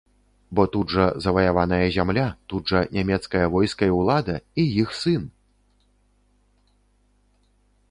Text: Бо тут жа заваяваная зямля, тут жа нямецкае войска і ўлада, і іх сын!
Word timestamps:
Бо 0.59 0.63
тут 0.75 0.93
жа 0.93 1.03
заваяваная 1.25 1.85
зямля, 1.97 2.23
тут 2.53 2.73
жа 2.73 2.81
нямецкае 2.97 3.43
войска 3.57 3.83
і 3.91 3.95
ўлада, 3.99 4.41
і 4.65 4.67
іх 4.81 4.99
сын! 5.03 5.31